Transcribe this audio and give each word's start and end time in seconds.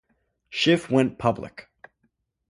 Schiff 0.49 0.89
went 0.89 1.19
public. 1.19 1.69